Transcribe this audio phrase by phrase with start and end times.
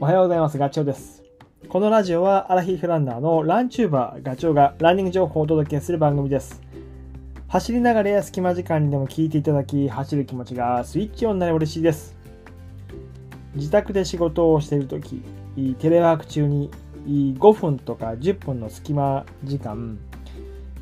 [0.00, 0.58] おはようございます。
[0.58, 1.24] ガチョウです。
[1.68, 6.62] このラジオはアラヒフランナーのランチューバーガチョウがランニング情報をお届けする番組です。
[7.48, 12.16] 走りながらや隙間時間にでも聞いていただき、走る気持ちがスイッチオンになれば嬉しいです。
[13.56, 15.20] 自宅で仕事をしているとき、
[15.80, 16.70] テレワーク中に
[17.04, 19.98] 5分とか10分の隙間時間、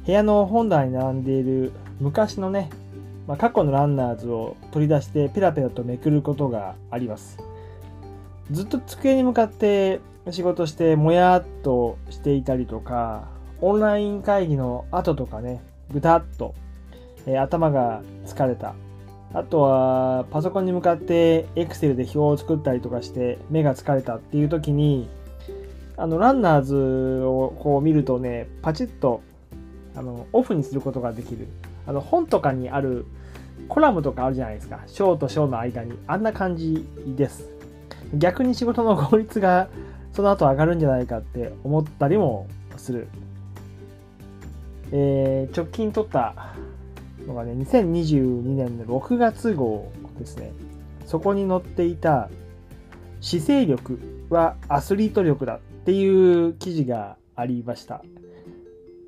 [0.05, 2.69] 部屋の本棚に並んでいる昔のね、
[3.27, 7.39] まあ、過去のランナーズを取り出してペラペラとめくることがあります。
[8.51, 10.01] ずっと机に向かって
[10.31, 13.29] 仕事してもやっとしていたりとか、
[13.61, 16.55] オンライン会議の後とかね、ぐたっと、
[17.27, 18.75] えー頭が疲れた。
[19.33, 25.09] あとはパソコンに向かって Excel で表を作ったりとかして目が疲れたっていう時に、
[25.97, 26.77] あのランナーズ
[27.25, 29.23] をこう見るとね、パチッと
[29.97, 31.49] あのオフにすることができる。
[31.87, 33.07] あの本とかにある
[33.69, 34.81] コラムとかあるじゃないですか。
[34.87, 35.99] 章と章の間に。
[36.07, 37.56] あんな感じです。
[38.15, 39.69] 逆に仕事の効率が
[40.13, 43.09] その後上がるんじゃないかって思ったりもする。
[44.93, 46.55] えー直近撮った
[47.27, 50.53] のがね、2022年の6月号ですね。
[51.05, 52.31] そこに載っていた
[53.21, 53.99] 姿勢力
[54.31, 58.03] はアスリート力だっていう記事がありました。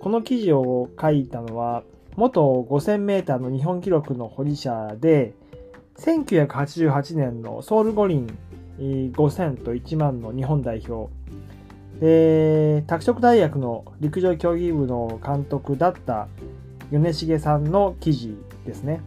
[0.00, 1.82] この記事を書いたのは
[2.16, 5.34] 元 5000m の日本記録の保持者で
[5.98, 8.26] 1988年のソウル五輪
[8.78, 11.12] 5000と1万の日本代表。
[12.00, 16.28] で拓殖大学の陸上競技部の監督だった
[16.92, 19.00] 米重さんの記事ですね。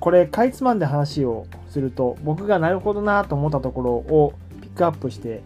[0.00, 5.42] これかいつまんで話をすると僕がなるほどなと思ったところをピックアップして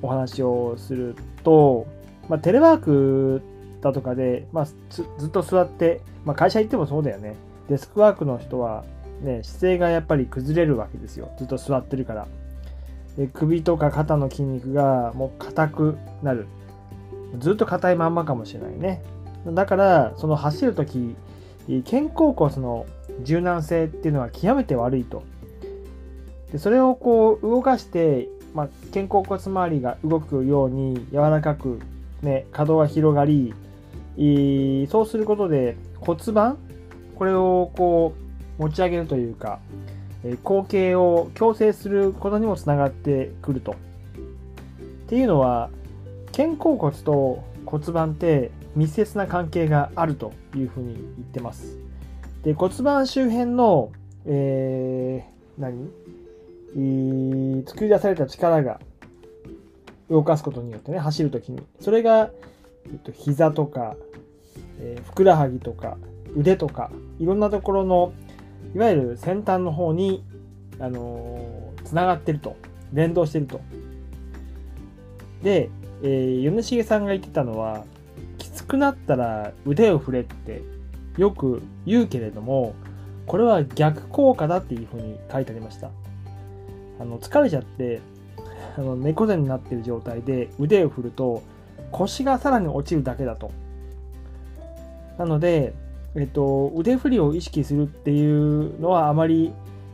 [0.00, 1.14] お話をする
[1.44, 1.86] と、
[2.28, 3.42] まあ、テレワーク
[3.82, 7.36] だとかで、まあ、ずずっと座って、まあ、会社行ってもそうだよね。
[7.68, 8.84] デスクワークの人は
[9.20, 11.30] ね、姿勢がやっぱり崩れるわけですよ。
[11.38, 12.26] ずっと座ってるから。
[13.16, 16.46] で首とか肩の筋肉がもう硬くなる。
[17.38, 19.02] ずっと硬いまんまかもしれないね。
[19.46, 21.14] だから、その走るとき、
[21.84, 22.86] 肩甲骨の
[23.22, 25.22] 柔軟性っていうのは極めて悪いと。
[26.52, 31.80] でそれをこう動かして、まあ、肩甲骨周りが動くように柔らかく、
[32.22, 33.52] ね、可動が広がり、
[34.88, 36.56] そうすることで骨盤
[37.16, 38.27] これをこう
[38.58, 39.60] 持ち上げるというか、
[40.24, 43.72] えー後傾を矯正することにもつながってくると。
[43.72, 43.74] っ
[45.08, 45.70] ていうのは
[46.36, 51.78] 肩甲骨と骨盤って密接な関係があるというふうに言ってます。
[52.42, 53.90] で骨盤周辺の、
[54.26, 55.88] えー何、
[56.76, 58.80] えー作り出された力が
[60.10, 62.30] 動かすことによってね走るときにそれが、
[62.86, 63.96] えっと、膝とか、
[64.80, 65.96] えーふくらはぎとか
[66.36, 68.12] 腕とかいろんなところの
[68.74, 70.24] いわゆる先端の方に、
[70.78, 71.58] あのー
[71.88, 72.56] つながってると。
[72.92, 73.60] 連動してると。
[75.42, 75.70] で、
[76.02, 77.84] えー、米重さんが言ってたのは
[78.36, 80.62] きつくなったら腕を振れって
[81.16, 82.74] よく言うけれども
[83.26, 85.90] これは逆効果だっていうふうに書いてありました。
[87.00, 88.00] あの疲れちゃって
[88.76, 91.42] あの猫背になってる状態で腕を振ると
[91.92, 93.50] 腰がさらに落ちるだけだと。
[95.18, 95.74] なので
[96.14, 99.52] えっと、腕振りを意識するっていうのはあまり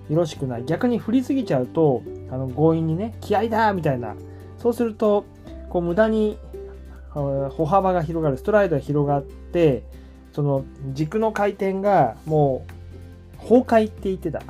[0.09, 0.65] よろしくない。
[0.65, 4.15] 逆に振りすぎちゃうと、あの強引にね、気合だみたいな。
[4.59, 5.25] そうすると、
[5.69, 6.39] こう無駄に
[7.13, 9.83] 歩幅が広がる、ストライドが広がって、
[10.33, 14.43] その軸の回転がもう崩壊って言ってた。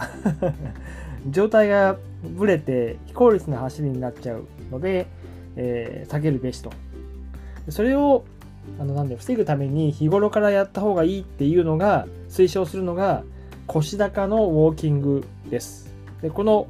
[1.30, 5.06] 状態がぶれて非効率な走りになっちゃうので、
[5.56, 6.70] えー避けるべしと。
[7.68, 8.24] それを
[8.78, 13.22] あのなんで防ぐために日頃からやった方がいいっていうのが推奨するのが
[13.66, 15.92] 腰高のウォーキングです。
[16.22, 16.66] でこの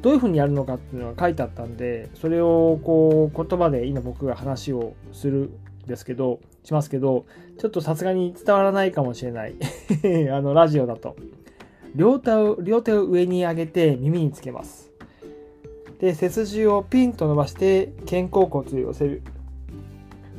[0.00, 5.50] どういうふうにやるのかっていうのが書いてあったんでそれをこう言葉で今僕が話をする
[5.84, 7.24] んですけどしますけど
[7.58, 9.54] ちょっとさすがに伝わらないかもしれない。
[10.32, 11.16] あのラジオだと。
[11.94, 14.90] 両手を両手を上に上げて耳につけます。
[16.00, 19.22] で背筋をピンと伸ばして肩甲骨を寄せる。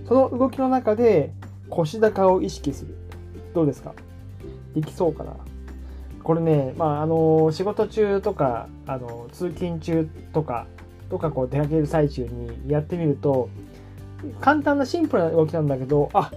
[0.07, 1.31] その動きの中で
[1.69, 2.95] 腰高を意識する。
[3.53, 3.93] どうですか？
[4.75, 5.33] できそうかな？
[6.23, 10.67] これね、まあ、あの、仕事中とか、あの、通勤中とか、
[11.09, 13.49] とかこう出かける最中にやってみると、
[14.39, 16.31] 簡単なシンプルな動きなんだけど、あ、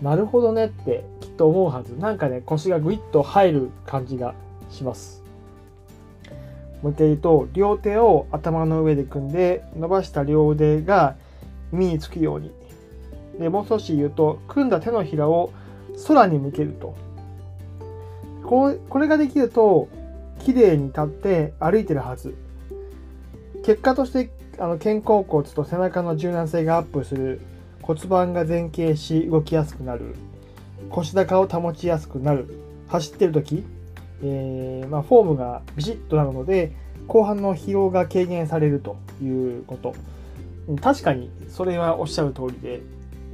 [0.00, 1.96] なるほどねってきっと思うはず。
[1.96, 4.34] なんかね、腰がぐいっと入る感じが
[4.70, 5.24] します。
[6.80, 11.16] もう一回言うと、両手を頭の上で組んで、伸ばした両腕が
[11.72, 12.52] 耳につくように
[13.42, 15.52] でもう少し言うと組んだ手のひらを
[16.06, 16.94] 空に向けると。
[18.44, 19.88] ここれができると
[20.40, 22.34] 綺麗に立って歩いてるはず。
[23.64, 27.40] 結果としてあの肩甲骨と背中の柔軟性がアップする。
[27.82, 30.14] 骨盤が前傾し動きやすくなる。
[30.90, 32.46] 腰高を保ちやすくなる。
[32.88, 33.64] 走ってる時、
[34.22, 36.72] えー、まあ、フォームがビシッとなるので
[37.08, 39.94] 後半の疲労が軽減されるということ。
[40.80, 42.82] 確かにそれはおっしゃる通りで。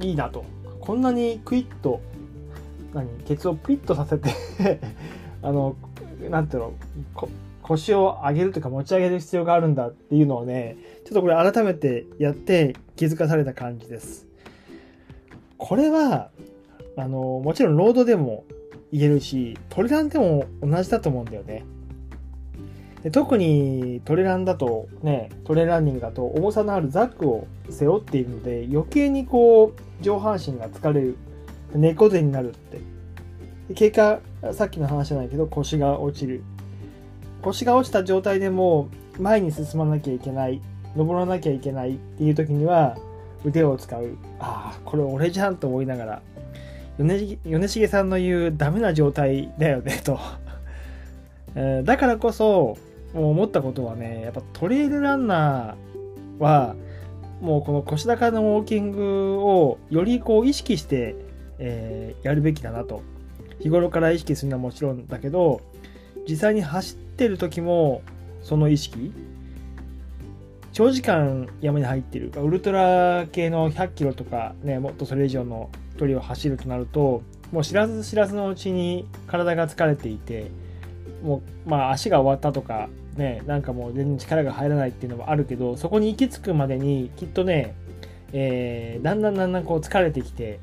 [0.01, 0.43] いいなと。
[0.79, 2.01] こんなにクイッと
[2.93, 3.07] 何？
[3.25, 4.29] ケツをピッとさせて
[5.43, 5.75] あの
[6.29, 6.73] なんていうの？
[7.61, 10.75] 腰を上げるというか持ち上げる必要があるんだっていうのをね
[11.05, 14.27] ちょっとこれ改めてやって気づかされた感じです。
[15.57, 16.31] これは
[16.97, 18.43] あのもちろんロードでも
[18.91, 21.63] 言えるしトレランでも同じだと思うんだよね。
[23.03, 31.17] で特にトレランだとねトレランニングだと重さのあるザックを背負っているので余計にこう上半身が疲れる。
[31.73, 32.79] 猫背になるって。
[33.75, 34.19] 結果
[34.53, 36.43] さっきの話じゃないけど腰が落ちる。
[37.41, 40.61] 腰が落ちた状態でも前に進まなきゃいけない。
[40.95, 42.97] 登らなきゃいけないっていう時には
[43.45, 44.17] 腕を使う。
[44.39, 46.21] ああこれ俺じゃんと思いながら。
[46.99, 50.19] 米重さんの言うダメな状態だよねと、
[51.83, 52.77] だからこそ
[53.13, 56.75] 思ったことはねやっぱトレイルランナーは
[57.41, 61.15] もうこの腰高のウォーキングをよりこう意識して、
[61.57, 63.01] えー、やるべきだなと。
[63.59, 65.61] 日頃から意識するのはもちろんだけど
[66.27, 68.01] 実際に走ってる時も
[68.41, 69.11] その意識
[70.71, 77.21] 長時間山に入ってるウルトラ系の100キロとかねもっとそれ以上の距離を走るとなると
[77.51, 80.51] もう知らず知らずのうちに体が疲れていて
[81.23, 87.75] もうまあ足が終わったとかねなんかもう全然力が入らないっていうのもあるけどそこに行き着くまでにきっとね、
[88.33, 90.59] えー、だんだんだんだんこう疲れてきて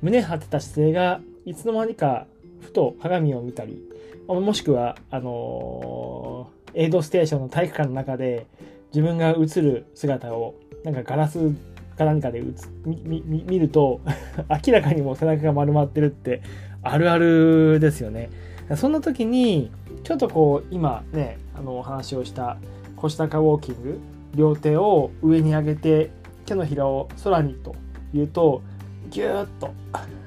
[0.00, 2.26] 胸張ってた姿勢がいつの間にか
[2.60, 3.82] ふと鏡を見たり
[4.26, 8.46] もしくはあのー、エイドステーションの体育館の中で
[8.94, 10.54] 自分が映る姿を
[10.84, 11.54] なんかガラス
[11.96, 12.42] か何かで
[12.84, 14.00] 見ると
[14.66, 16.42] 明らかにもう背中が丸まってるって
[16.82, 18.30] あるあるですよね。
[18.76, 19.70] そんな時に
[20.04, 22.56] ちょっとこう今ねあのお話をした
[22.96, 24.00] 腰高ウォーキング
[24.34, 26.10] 両手を上に上げて
[26.46, 27.74] 手のひらを空にと
[28.12, 28.62] いうと
[29.10, 29.74] ギューッと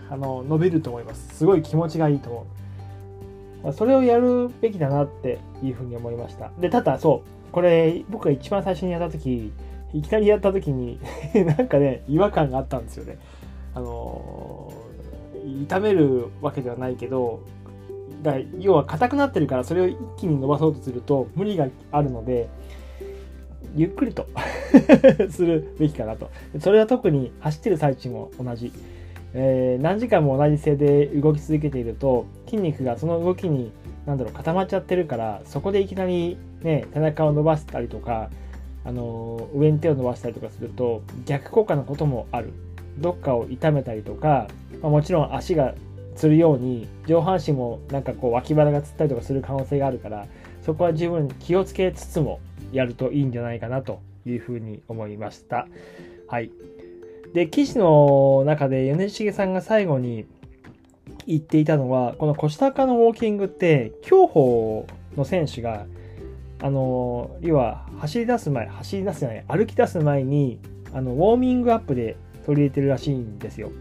[0.09, 1.37] あの伸びると思います。
[1.37, 2.47] すごい気持ちがいいと思
[3.69, 3.73] う。
[3.73, 6.51] それをやるべきだなっていうふうに思いました。
[6.59, 9.51] でただそうこれ僕が一番最初にやった時
[9.93, 10.99] いきなりやった時に
[11.33, 13.17] なんかね違和感があったんですよね。
[13.73, 14.71] あの
[15.43, 17.41] 痛めるわけではないけど
[18.25, 22.49] だ要は硬くなってるからそれを一気に伸ばそうとすると無理があるので
[23.75, 24.27] ゆっくりと
[25.29, 26.29] するべきかなと。
[26.59, 28.71] それは特に走ってる最中も同じ、
[29.33, 33.71] えー、何時間も同じ姿勢で動き続けていると筋肉がその動きに
[34.05, 38.29] 何だろう固まっちゃってるからそこでいきなりね背中を伸ばしたりとか
[38.85, 42.53] あの上に手を伸ばしたりとかすると逆効果のこともある。
[42.97, 44.47] どっかを痛めたりとか、
[44.81, 45.75] まあ、もちろん足が
[46.15, 50.27] つるように上半身もなんかこう脇腹がつったりとかする可能性があるから
[50.61, 52.39] そこは十分気をつけつつも
[52.71, 55.67] やるといいんじゃないかなというふうに思いました。
[56.27, 56.51] はい。
[57.33, 60.25] で、記事の中で米重さんが最後に
[61.27, 65.85] 言っていたのは、この腰高のウォーキングって、競歩の選手が、
[66.61, 70.59] あの、要は走り出す前、走り出すじゃない、歩き出す前に、
[70.93, 73.71] あの、ウォーミングアップで取り入れてるらしいんですよ。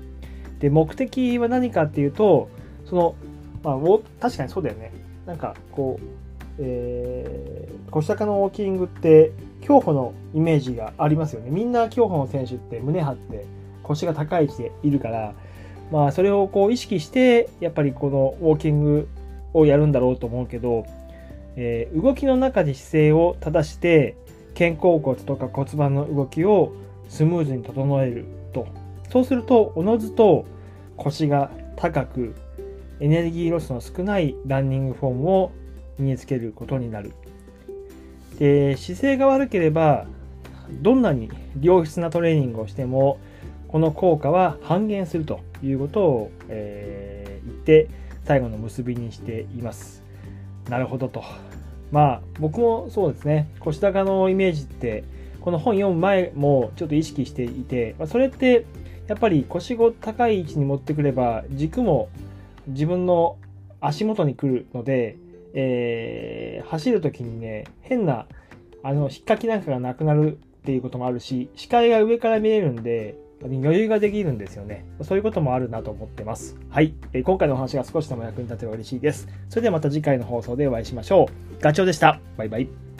[0.65, 2.49] で、目的は何かっていうと、
[2.87, 3.15] その、
[3.63, 3.79] まあ、
[4.19, 4.93] 確かにそうだよね。
[5.27, 6.05] なんか、こう、
[6.59, 11.51] えー、腰高のウォーキングって、競歩のイメージがありますよね。
[11.51, 13.45] みんな競歩の選手って胸張って
[13.83, 15.35] 腰が高い位置でいるから、
[15.93, 19.09] まあ、それをこう意識して、やっぱりこのウォーキング
[19.53, 20.87] をやるんだろうと思うけど、
[21.57, 24.17] えー、動きの中で姿勢を正して、
[24.59, 26.73] 肩甲骨とか骨盤の動きを
[27.11, 28.67] スムーズに整えると。
[29.15, 30.45] そうすると、おのずと
[30.97, 32.35] 腰が高く
[32.99, 35.53] エネルギーロスの少ないランニングフォームを
[36.01, 37.13] 身につけることになる。
[38.41, 40.09] で姿勢が悪ければ
[40.83, 41.31] どんなに
[41.61, 43.21] 良質なトレーニングをしても
[43.69, 47.89] この効果は半減するということを、えー、言って
[48.25, 50.03] 最後の結びにしています。
[50.69, 51.23] なるほどと。
[51.93, 55.05] まあ僕もそうですね腰高のイメージって
[55.41, 58.67] この本読む前もちょっと意識していて、まあ、それって
[59.07, 62.09] やっぱり腰を高い位置に持ってくれば軸も
[62.69, 63.37] 自分の
[63.81, 65.17] 足元に来るので、
[65.53, 68.27] えー、走る時にね変な
[68.83, 74.87] あの引っかきなんかがなくなるっていうこともあるし視界が上から見えるんで余裕ができるんですよね。
[75.03, 76.57] そういうこともあるなと思ってます。
[76.71, 76.95] はい。
[77.13, 79.29] え今回のお話が少しでも役に立てば嬉しいです。
[79.51, 81.63] それではまた次回の放送でお会いしましょう。
[81.63, 82.21] ガチョウでした。
[82.39, 82.94] バイバイ。